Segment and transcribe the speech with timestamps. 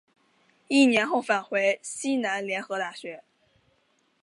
[0.67, 3.23] 一年后返回西南联合大学。